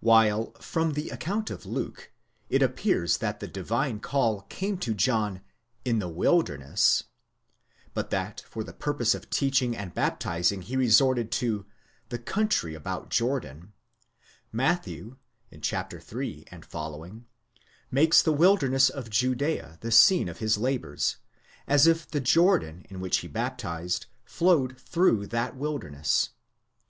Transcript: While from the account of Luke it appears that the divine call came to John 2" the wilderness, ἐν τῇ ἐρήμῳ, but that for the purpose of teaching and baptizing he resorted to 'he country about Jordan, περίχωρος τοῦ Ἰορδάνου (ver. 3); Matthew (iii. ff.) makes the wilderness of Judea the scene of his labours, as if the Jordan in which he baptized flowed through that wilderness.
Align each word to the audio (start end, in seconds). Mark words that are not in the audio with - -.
While 0.00 0.52
from 0.52 0.94
the 0.94 1.10
account 1.10 1.50
of 1.50 1.66
Luke 1.66 2.10
it 2.48 2.62
appears 2.62 3.18
that 3.18 3.40
the 3.40 3.46
divine 3.46 4.00
call 4.00 4.40
came 4.48 4.78
to 4.78 4.94
John 4.94 5.42
2" 5.84 5.98
the 5.98 6.08
wilderness, 6.08 7.02
ἐν 7.04 7.04
τῇ 7.04 7.06
ἐρήμῳ, 7.06 7.92
but 7.92 8.08
that 8.08 8.40
for 8.48 8.64
the 8.64 8.72
purpose 8.72 9.14
of 9.14 9.28
teaching 9.28 9.76
and 9.76 9.92
baptizing 9.92 10.62
he 10.62 10.78
resorted 10.78 11.30
to 11.32 11.66
'he 12.10 12.16
country 12.16 12.74
about 12.74 13.10
Jordan, 13.10 13.58
περίχωρος 13.60 13.60
τοῦ 13.60 13.60
Ἰορδάνου 13.60 13.60
(ver. 13.60 14.78
3); 16.00 16.46
Matthew 16.50 17.04
(iii. 17.04 17.10
ff.) 17.20 17.22
makes 17.90 18.22
the 18.22 18.32
wilderness 18.32 18.88
of 18.88 19.10
Judea 19.10 19.76
the 19.82 19.92
scene 19.92 20.30
of 20.30 20.38
his 20.38 20.56
labours, 20.56 21.18
as 21.68 21.86
if 21.86 22.10
the 22.10 22.20
Jordan 22.20 22.86
in 22.88 23.00
which 23.00 23.18
he 23.18 23.28
baptized 23.28 24.06
flowed 24.24 24.78
through 24.80 25.26
that 25.26 25.54
wilderness. 25.54 26.30